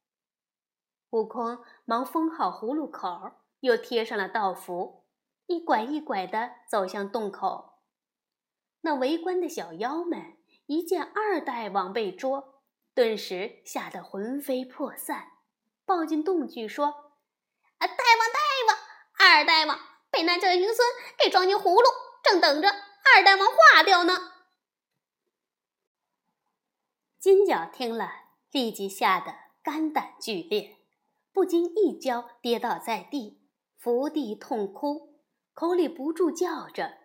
[1.10, 5.05] 悟空忙封好葫芦口，又贴上了道符，
[5.46, 7.74] 一拐一拐的走向洞口。
[8.82, 12.62] 那围观的小妖们一见二大王被捉，
[12.94, 15.32] 顿时吓得魂飞魄散，
[15.84, 16.86] 抱进洞去说
[17.78, 18.78] ：“啊，大王大王，
[19.18, 19.78] 二大王
[20.10, 20.78] 被那叫云孙
[21.18, 21.88] 给装进葫芦。”
[22.26, 24.32] 正等着二大王化掉呢。
[27.20, 29.32] 金角听了，立即吓得
[29.62, 30.76] 肝胆俱裂，
[31.32, 33.40] 不禁一跤跌倒在地，
[33.76, 35.15] 伏地痛哭，
[35.56, 36.98] 口里不住叫着：“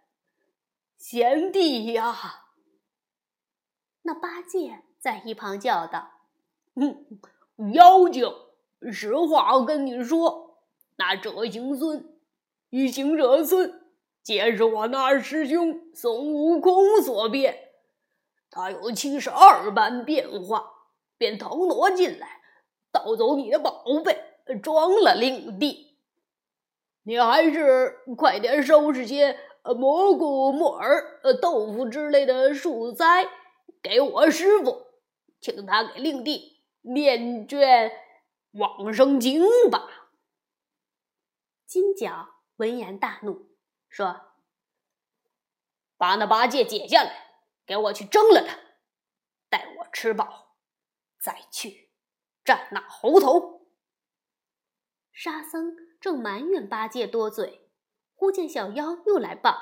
[1.00, 2.14] 贤弟呀！”
[4.04, 6.12] 那八戒在一旁叫道
[6.76, 7.06] ：“嗯，
[7.72, 8.30] 妖精，
[8.92, 10.58] 实话跟你说，
[10.98, 12.14] 那折行孙
[12.72, 13.80] 与行者孙。”
[14.22, 17.58] 皆是我那师兄孙悟空所变，
[18.50, 20.74] 他有七十二般变化，
[21.18, 22.42] 便腾挪进来，
[22.92, 25.91] 盗走你的宝贝，装了令弟。
[27.04, 33.28] 你还是快点收拾些蘑菇、木耳、豆腐之类的蔬菜
[33.82, 34.88] 给我师傅，
[35.40, 37.92] 请他给令弟念卷
[38.52, 40.12] 往生经吧。
[41.66, 43.50] 金角闻言大怒。
[43.90, 44.22] 说
[45.98, 48.58] ：“把那八戒解下来，给我去蒸了他，
[49.50, 50.56] 待我吃饱，
[51.20, 51.92] 再去
[52.46, 53.68] 斩那猴头。”
[55.12, 57.70] 沙僧正埋怨八戒多嘴，
[58.16, 59.56] 忽见小妖又来报：“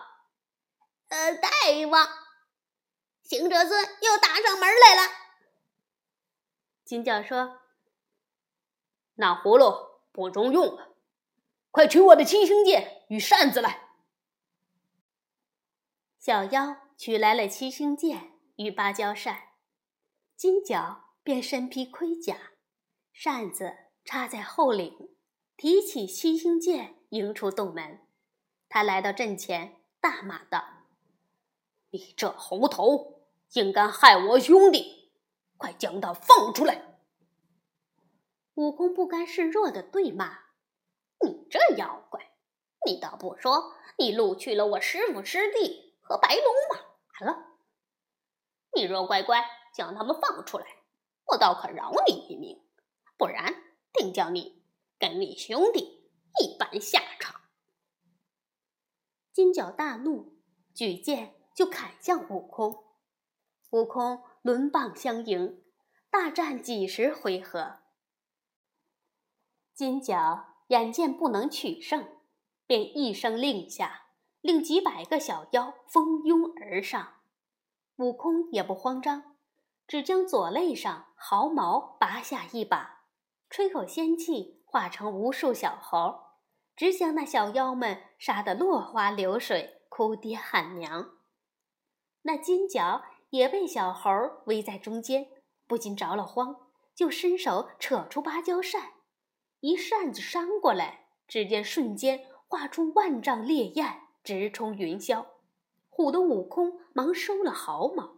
[1.09, 1.49] 呃，大
[1.91, 2.07] 王，
[3.21, 5.11] 行者尊又打上门来了。”
[6.85, 7.59] 金角说
[9.15, 10.95] ：“那葫芦不中用了，
[11.71, 13.89] 快取我的七星剑与扇子来。”
[16.17, 19.49] 小妖取来了七星剑与芭蕉扇，
[20.35, 22.53] 金角便身披盔甲，
[23.11, 23.75] 扇子
[24.05, 25.17] 插在后领，
[25.59, 27.99] 提起七星剑迎出洞门。
[28.69, 30.63] 他来到阵前，大骂道
[31.91, 35.11] ：“你这猴头，竟敢害我兄弟！
[35.57, 36.97] 快将他放出来！”
[38.55, 40.45] 悟空不甘示弱的对骂
[41.27, 42.31] ：“你这妖怪，
[42.85, 47.57] 你倒不说，你录取了我师傅师弟！”和白龙马了，
[48.73, 49.45] 你若乖乖
[49.75, 50.65] 将他们放出来，
[51.25, 52.61] 我倒可饶你一命；
[53.17, 53.53] 不然，
[53.91, 54.58] 定叫你
[54.99, 57.41] 跟你兄弟一般下场。
[59.31, 60.37] 金角大怒，
[60.75, 62.83] 举剑就砍向悟空。
[63.71, 65.63] 悟空抡棒相迎，
[66.11, 67.79] 大战几十回合。
[69.73, 72.19] 金角眼见不能取胜，
[72.67, 74.05] 便一声令下。
[74.41, 77.15] 令几百个小妖蜂拥而上，
[77.97, 79.35] 悟空也不慌张，
[79.85, 83.03] 只将左肋上毫毛拔下一把，
[83.49, 86.19] 吹口仙气，化成无数小猴，
[86.75, 91.09] 直将那小妖们杀得落花流水，哭爹喊娘。
[92.21, 93.01] 那金角
[93.31, 94.11] 也被小猴
[94.45, 95.27] 围在中间，
[95.65, 98.91] 不禁着了慌，就伸手扯出芭蕉扇，
[99.61, 104.01] 一扇子扇过来，只见瞬间化出万丈烈焰。
[104.21, 105.25] 直冲云霄，
[105.89, 108.17] 唬得悟空忙收了毫毛，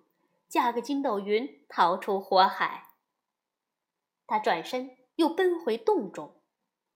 [0.49, 2.95] 架个筋斗云逃出火海。
[4.27, 6.40] 他转身又奔回洞中，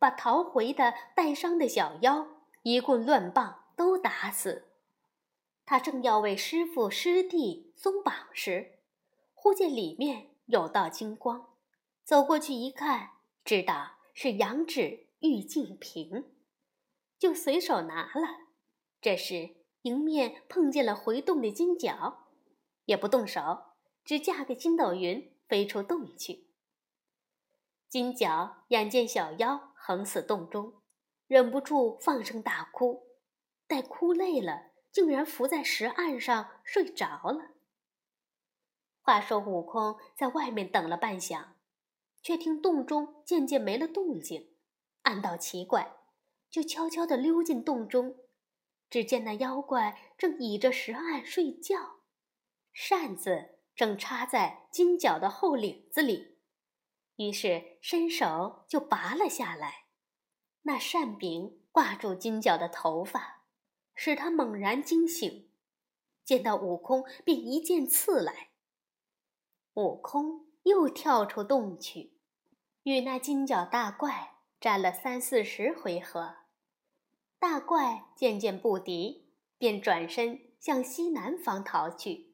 [0.06, 2.28] 把逃回的带伤的小妖
[2.62, 4.68] 一棍乱棒都打死。
[5.66, 8.78] 他正要为师傅师弟松绑时，
[9.34, 11.50] 忽见里面有道金光，
[12.04, 16.26] 走过去一看，知道是羊脂玉净瓶，
[17.18, 18.46] 就随手拿了。
[19.02, 22.28] 这时，迎面碰见了回洞的金角，
[22.86, 23.72] 也不动手，
[24.04, 26.46] 只架个筋斗云飞出洞去。
[27.90, 30.82] 金角眼见小妖横死洞中，
[31.28, 33.04] 忍不住放声大哭，
[33.68, 37.52] 待哭累了，竟然伏在石岸上睡着了。
[39.00, 41.50] 话说，悟空在外面等了半晌，
[42.24, 44.56] 却听洞中渐渐没了动静，
[45.04, 45.96] 暗道奇怪，
[46.50, 48.16] 就悄悄地溜进洞中。
[48.90, 51.98] 只见那妖怪正倚着石岸睡觉，
[52.74, 56.35] 扇子正插在金角的后领子里，
[57.18, 59.86] 于是伸手就拔了下来。
[60.64, 63.44] 那扇柄挂住金角的头发，
[63.94, 65.50] 使他猛然惊醒，
[66.24, 68.50] 见到悟空便一剑刺来。
[69.76, 72.14] 悟空又跳出洞去，
[72.84, 76.38] 与那金角大怪战了三四十回合。
[77.38, 82.34] 大怪渐渐不敌，便转身向西南方逃去。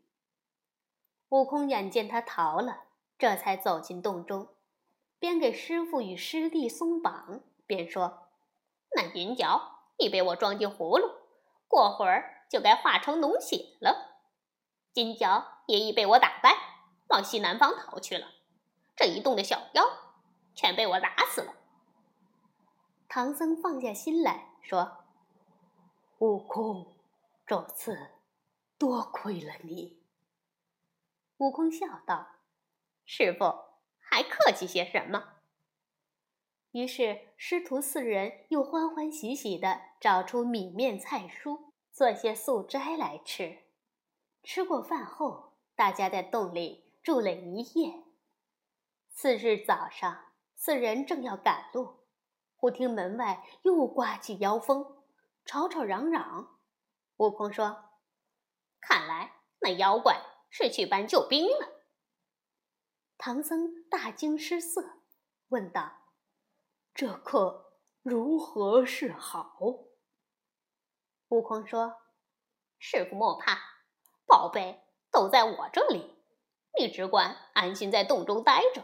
[1.29, 2.83] 悟空眼见他逃了，
[3.17, 4.47] 这才走进洞中，
[5.21, 8.31] 边给师傅与师弟松绑，边说
[8.97, 11.11] ：“那银角已被我装进葫芦，
[11.67, 14.23] 过会儿就该化成脓血了。
[14.91, 16.57] 金角也已被我打败，
[17.09, 18.29] 往西南方逃去了。
[18.95, 19.83] 这一洞的小妖
[20.55, 21.53] 全被我打死了。”
[23.07, 25.05] 唐僧放下心来说。
[26.17, 26.95] 悟空，
[27.45, 28.09] 这次
[28.79, 30.01] 多亏了你。
[31.37, 32.27] 悟空笑道
[33.05, 33.70] ：“师傅
[34.11, 35.37] 还客气些什么？”
[36.73, 43.63] 于是师徒四人又欢欢喜喜地找出米面菜蔬，做些素斋来吃。
[44.43, 48.03] 吃过饭后，大家在洞里住了一夜。
[49.09, 52.05] 次日早上，四人正要赶路，
[52.55, 55.03] 忽听门外又刮起妖风。
[55.43, 56.59] 吵吵嚷嚷，
[57.17, 57.89] 悟空说
[58.79, 61.83] ：“看来那妖怪是去搬救兵了。”
[63.17, 65.01] 唐僧大惊失色，
[65.49, 65.91] 问道
[66.95, 69.59] ：“这可如何是好？”
[71.27, 71.97] 悟空说
[72.79, 73.59] ：“师傅莫怕，
[74.25, 74.81] 宝贝
[75.11, 76.15] 都在我这里，
[76.79, 78.81] 你只管安心在洞中待着。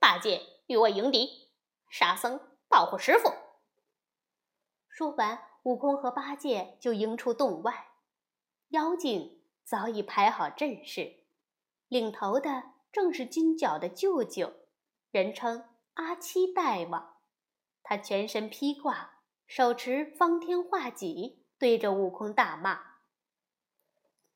[0.00, 1.52] 八戒与我迎敌，
[1.88, 3.30] 沙僧保护师傅。”
[4.90, 5.54] 说完。
[5.64, 7.92] 悟空和八戒就迎出洞外，
[8.68, 11.24] 妖精早已排好阵势，
[11.88, 14.52] 领头的正是金角的舅舅，
[15.10, 15.64] 人称
[15.94, 17.16] 阿七大王。
[17.82, 19.18] 他全身披挂，
[19.48, 22.78] 手持方天画戟，对着悟空大骂：“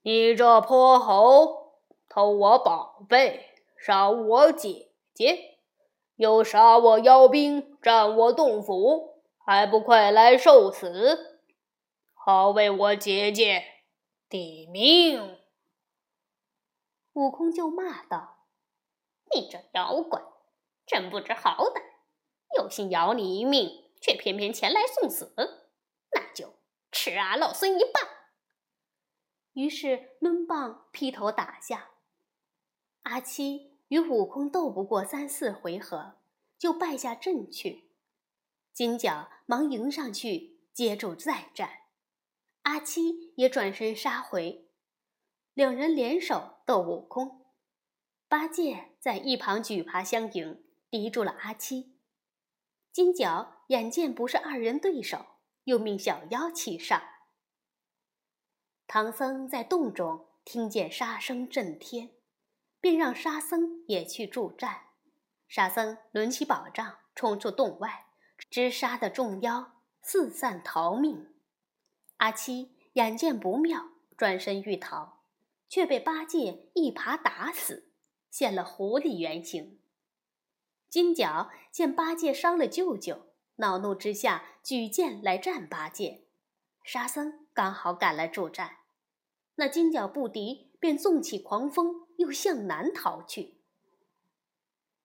[0.03, 1.75] 你这泼猴，
[2.09, 3.47] 偷我宝贝，
[3.79, 5.61] 杀我姐姐，
[6.17, 11.41] 又杀我妖兵，占我洞府，还不快来受死！
[12.13, 13.63] 好为我姐姐
[14.29, 15.39] 抵命！”
[17.15, 18.38] 悟空就骂道
[19.35, 20.23] ：“你这妖怪，
[20.87, 21.83] 真不知好歹！
[22.57, 25.35] 有心饶你一命，却偏偏前来送死，
[26.13, 26.55] 那就
[26.91, 28.03] 吃俺老孙一棒！”
[29.55, 31.91] 于是抡棒劈头打下。
[33.03, 36.19] 阿七与悟空斗不过三四回合，
[36.59, 37.91] 就败下阵去。
[38.73, 41.71] 金角忙迎上去接住再战，
[42.63, 44.69] 阿七也转身杀回。
[45.55, 47.47] 两人联手斗悟空，
[48.29, 51.95] 八戒在一旁举耙相迎，敌住了阿七。
[52.93, 55.25] 金角眼见不是二人对手，
[55.65, 57.01] 又命小妖齐上。
[58.87, 62.11] 唐僧在洞中听见杀声震天，
[62.81, 64.87] 便让沙僧也去助战。
[65.47, 68.07] 沙僧抡起宝杖冲出洞外，
[68.51, 69.73] 直杀的众妖
[70.03, 71.35] 四散逃命。
[72.17, 75.19] 阿七眼见不妙，转身欲逃。
[75.71, 77.88] 却被八戒一耙打死，
[78.31, 79.79] 现了狐狸原形。
[80.89, 83.27] 金角见八戒伤了舅舅，
[83.57, 86.27] 恼怒之下举剑来战八戒。
[86.83, 88.79] 沙僧刚好赶来助战，
[89.57, 93.61] 那金角不敌，便纵起狂风，又向南逃去。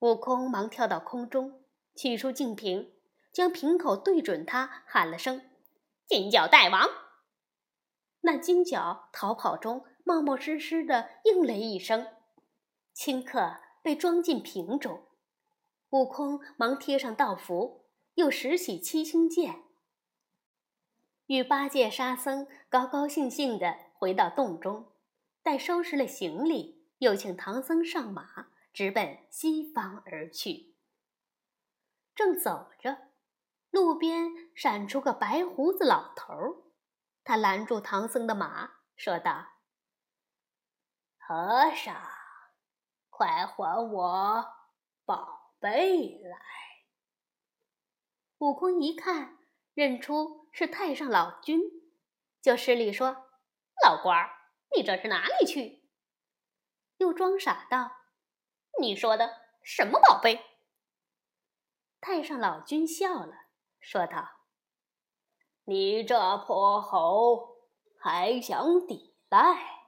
[0.00, 1.64] 悟空忙跳到空中，
[1.94, 2.92] 取出净瓶，
[3.32, 5.50] 将瓶口对准他，喊了声
[6.06, 6.88] ：“金角大王！”
[8.22, 9.86] 那金角逃跑中。
[10.06, 12.06] 冒冒失失的应了一声，
[12.94, 15.06] 顷刻被装进瓶中。
[15.90, 19.62] 悟空忙贴上道符，又拾起七星剑，
[21.26, 24.92] 与八戒、沙僧高高兴兴地回到洞中。
[25.42, 30.74] 待收拾了行李，又请唐僧上马，直奔西方而去。
[32.14, 33.10] 正走着，
[33.70, 36.72] 路边闪出个白胡子老头，
[37.22, 39.48] 他拦住唐僧的马，说道。
[41.18, 41.94] 和尚，
[43.16, 44.44] 快还我
[45.04, 46.36] 宝贝来！
[48.38, 49.38] 悟空一看，
[49.72, 51.60] 认出是太上老君，
[52.42, 53.28] 就施礼说
[53.86, 54.30] ：“老官儿，
[54.74, 55.88] 你这是哪里去？”
[56.98, 57.92] 又装傻道
[58.82, 59.30] ：“你说的
[59.62, 60.44] 什么宝贝？”
[62.02, 63.32] 太上老君笑了，
[63.78, 64.28] 说道
[65.66, 67.58] ：“你这泼猴，
[68.00, 69.84] 还想抵赖？”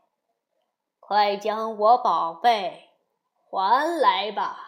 [1.01, 2.86] 快将我宝贝
[3.49, 4.59] 还来吧！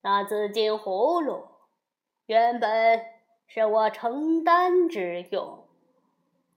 [0.00, 1.48] 那紫金葫芦
[2.26, 3.04] 原本
[3.46, 5.68] 是我承担之用，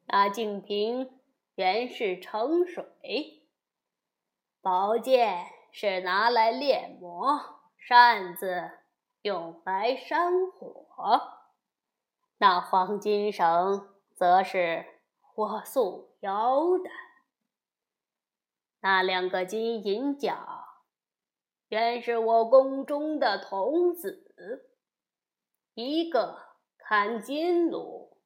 [0.05, 1.19] 那净瓶
[1.55, 3.43] 原是盛水，
[4.61, 8.71] 宝剑是拿来炼魔，扇子
[9.21, 10.85] 用来扇火，
[12.37, 14.85] 那黄金绳则是
[15.35, 16.89] 我束腰的。
[18.81, 20.58] 那两个金银角，
[21.69, 24.25] 原是我宫中的童子，
[25.75, 26.39] 一个
[26.79, 28.17] 看金炉，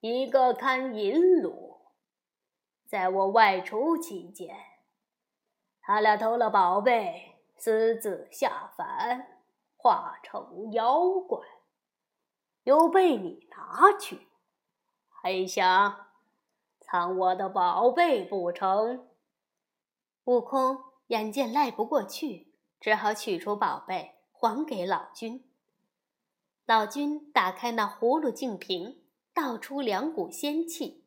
[0.00, 1.80] 一个看银炉。
[2.88, 4.56] 在我外出期间，
[5.80, 9.28] 他俩偷了宝贝，私自下凡，
[9.76, 11.38] 化成妖怪，
[12.64, 14.26] 又被你拿去，
[15.08, 16.08] 还想
[16.80, 19.08] 藏我的宝贝不成？
[20.24, 22.51] 悟空眼见赖不过去，
[22.82, 25.48] 只好取出宝贝还给老君。
[26.66, 31.04] 老君打开那葫芦净瓶，倒出两股仙气，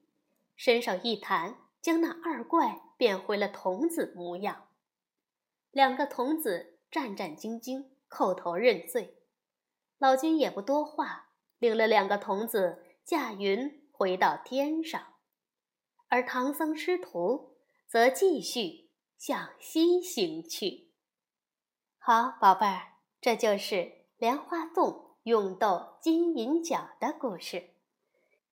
[0.56, 4.70] 伸手一弹，将那二怪变回了童子模样。
[5.70, 9.18] 两个童子战战兢兢，叩头认罪。
[9.98, 15.16] 老君也不多话，领了两个童子驾云回到天上，
[16.08, 18.86] 而唐僧师徒则继续。
[19.18, 20.85] 向西行去。
[22.08, 22.90] 好，宝贝儿，
[23.20, 27.72] 这就是莲花洞勇斗金银角的故事。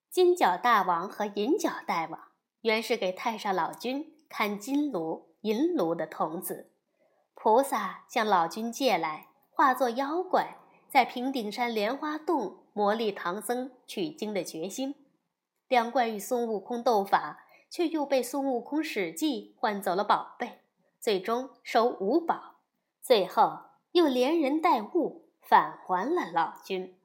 [0.10, 2.20] 金角大王和银角大王
[2.62, 6.72] 原是给太上老君看金炉、银炉的童子，
[7.36, 10.58] 菩萨向老君借来，化作妖怪，
[10.90, 14.96] 在平顶山莲花洞磨砺唐僧取经的决心。
[15.68, 17.46] 两怪与孙悟空斗法。
[17.70, 20.62] 却又被孙悟空使计换走了宝贝，
[21.00, 22.53] 最终收五宝，
[23.04, 23.60] 最后
[23.92, 26.98] 又连人带物返还了老君。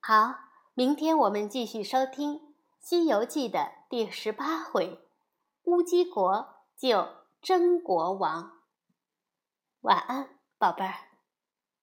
[0.00, 0.34] 好
[0.74, 5.00] 明天我们继续收听西游记的第十八回
[5.64, 7.08] 乌鸡国救
[7.40, 8.60] 真国王。
[9.80, 11.15] 晚安宝贝儿。